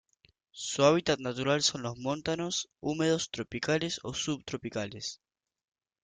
[0.49, 5.21] Su hábitat natural son los Montanos húmedos tropicales o subtropicales.